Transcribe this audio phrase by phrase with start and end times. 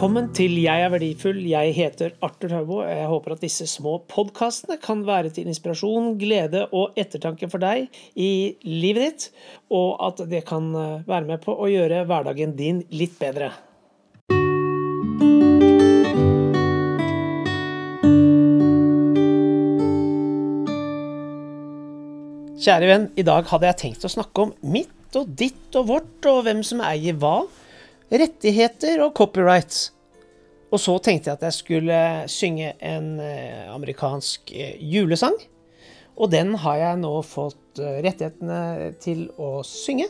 [0.00, 1.42] Velkommen til Jeg er verdifull.
[1.44, 2.76] Jeg heter Arthur Haubo.
[2.88, 7.92] Jeg håper at disse små podkastene kan være til inspirasjon, glede og ettertanke for deg
[8.16, 9.26] i livet ditt,
[9.68, 13.52] og at det kan eh, være med på å gjøre hverdagen din litt bedre.
[22.56, 26.14] Kjære venn, i dag hadde jeg tenkt å snakke om mitt og ditt og vårt,
[26.24, 27.42] og hvem som eier hva.
[28.10, 29.90] Rettigheter og copyrights.
[30.70, 35.36] Og så tenkte jeg at jeg skulle synge en eh, amerikansk eh, julesang.
[36.20, 40.08] Og den har jeg nå fått eh, rettighetene til å synge.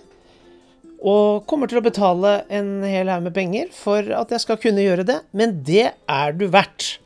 [1.01, 4.85] Og kommer til å betale en hel haug med penger for at jeg skal kunne
[4.85, 5.21] gjøre det.
[5.37, 6.99] Men det er du verdt.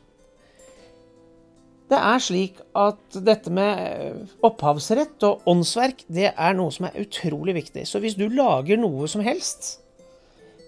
[1.85, 7.53] Det er slik at dette med opphavsrett og åndsverk, det er noe som er utrolig
[7.59, 7.83] viktig.
[7.85, 9.75] Så hvis du lager noe som helst,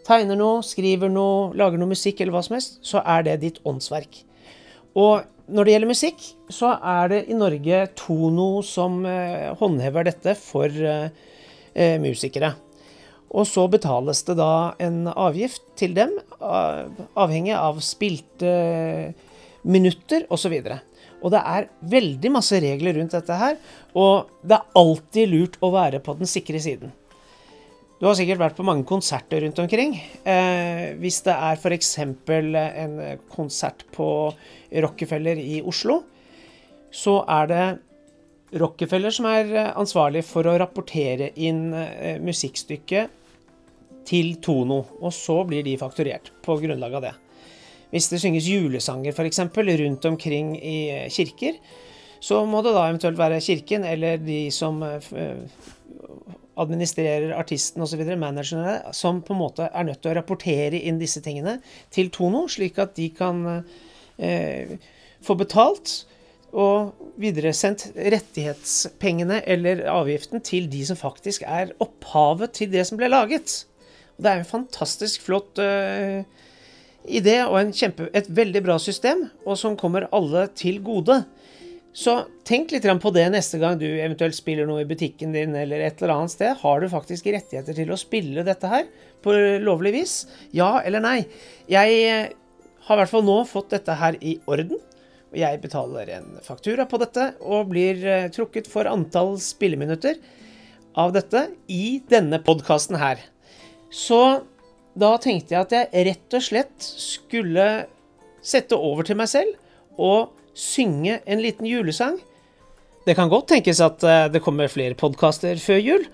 [0.07, 3.59] tegner noe, skriver noe, lager noe musikk eller hva som helst, så er det ditt
[3.67, 4.21] åndsverk.
[4.97, 10.35] Og når det gjelder musikk, så er det i Norge Tono som eh, håndhever dette
[10.39, 11.09] for eh,
[11.75, 12.55] eh musikere.
[13.29, 18.53] Og så betales det da en avgift til dem, avhengig av spilte
[19.67, 20.55] minutter osv.
[21.19, 23.57] Og, det er veldig masse regler rundt dette her,
[23.97, 26.93] og det er alltid lurt å være på den sikre siden.
[27.97, 29.95] Du har sikkert vært på mange konserter rundt omkring.
[30.21, 31.95] Eh, hvis det er f.eks.
[31.97, 32.97] en
[33.33, 34.09] konsert på
[34.85, 36.03] Rockefeller i Oslo,
[36.93, 37.63] så er det
[38.61, 43.15] Rockefeller som er ansvarlig for å rapportere inn eh, musikkstykket
[44.07, 47.15] til Tono, og så blir de fakturert på grunnlag av det.
[47.91, 49.41] Hvis det synges julesanger f.eks.
[49.57, 50.77] rundt omkring i
[51.11, 51.57] kirker,
[52.21, 55.49] så må det da eventuelt være kirken eller de som eh,
[56.57, 61.21] administrerer artisten osv., managerne, som på en måte er nødt til å rapportere inn disse
[61.25, 61.59] tingene
[61.93, 63.43] til Tono, slik at de kan
[64.17, 64.77] eh,
[65.25, 65.99] få betalt
[66.57, 73.09] og videresendt rettighetspengene eller avgiften til de som faktisk er opphavet til det som ble
[73.11, 73.65] laget.
[74.17, 76.23] Og det er en fantastisk flott uh,
[77.05, 81.21] idé og kjempe, et veldig bra system, og som kommer alle til gode.
[81.97, 82.13] Så
[82.45, 86.01] tenk litt på det neste gang du eventuelt spiller noe i butikken din eller et
[86.01, 86.59] eller annet sted.
[86.61, 88.85] Har du faktisk rettigheter til å spille dette her
[89.25, 90.13] på lovlig vis?
[90.53, 91.23] Ja eller nei?
[91.65, 92.29] Jeg eh,
[92.85, 94.77] har i hvert fall nå fått dette her i orden.
[95.33, 100.21] Og jeg betaler en faktura på dette og blir eh, trukket for antall spilleminutter
[101.01, 103.25] av dette i denne podkasten her.
[103.89, 104.43] Så
[104.97, 107.69] da tenkte jeg at jeg rett og slett skulle
[108.45, 109.57] sette over til meg selv
[109.97, 112.17] og synge en liten julesang.
[113.05, 116.07] Det kan godt tenkes at eh, det kommer flere podkaster før jul,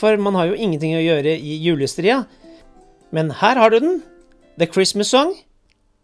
[0.00, 2.24] for man har jo ingenting å gjøre i julestria.
[3.14, 4.00] Men her har du den.
[4.58, 5.36] The Christmas Song.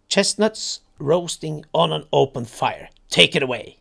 [0.09, 2.89] Chestnuts roasting on an open fire.
[3.11, 3.79] Take it away.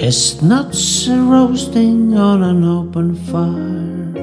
[0.00, 4.14] Chestnuts roasting on an open fire.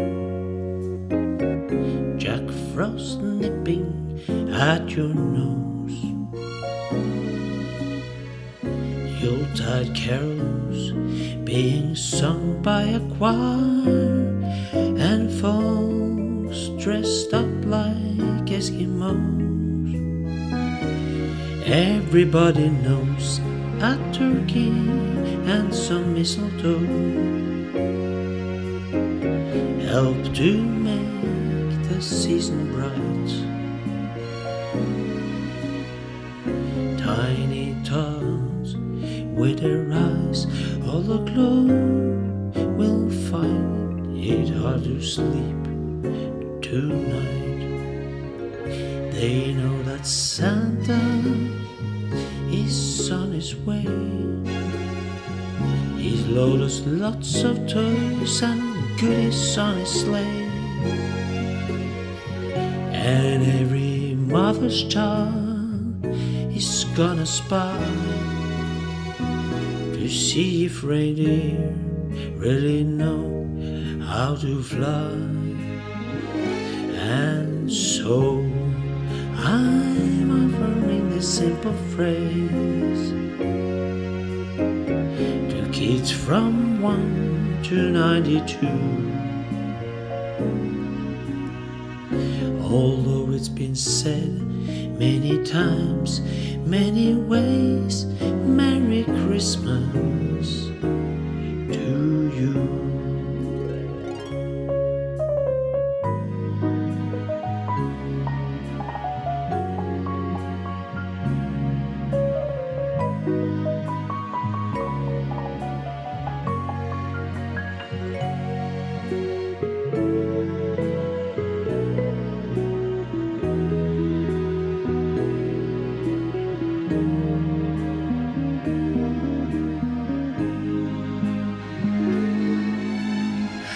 [2.17, 3.91] Jack Frost nipping
[4.53, 5.99] at your nose.
[9.21, 10.93] Yuletide carols
[11.43, 14.31] being sung by a choir.
[14.71, 19.91] And folks dressed up like Eskimos.
[21.67, 23.41] Everybody knows
[23.81, 25.14] a turkey
[25.47, 26.79] and some mistletoe
[29.85, 33.29] help to make the season bright.
[36.97, 38.75] Tiny tots
[39.37, 40.47] with their eyes
[40.87, 41.65] all aglow
[42.75, 45.63] will find it hard to sleep
[46.63, 47.45] tonight.
[49.13, 50.99] They know that Santa
[52.51, 54.54] is on his way.
[56.05, 58.61] He's loaded us lots of toys and
[58.99, 60.45] goodies on his sleigh.
[62.93, 66.05] And every mother's child
[66.55, 67.83] is gonna spy
[69.97, 71.73] to see if reindeer
[72.37, 73.25] really know
[74.05, 75.09] how to fly.
[77.01, 78.45] And so
[79.37, 83.05] I'm offering this simple phrase
[85.85, 88.65] kids from 1 to 92.
[92.63, 94.41] Although it's been said
[94.97, 96.21] many times,
[96.65, 98.05] many ways.
[98.47, 100.74] Merry Christmas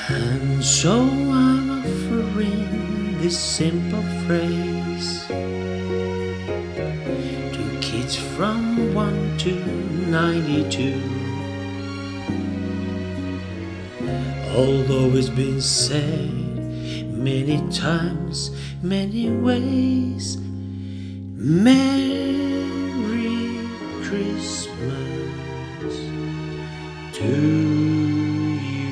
[0.10, 5.26] And so I'm offering this simple phrase
[7.56, 9.54] to kids from 1 to
[10.10, 11.02] 92.
[14.56, 16.34] Although it's been said
[17.14, 18.52] many times,
[18.82, 20.38] many ways,
[21.36, 22.89] Merry
[24.10, 24.70] Christmas
[27.14, 27.30] to
[28.66, 28.90] you.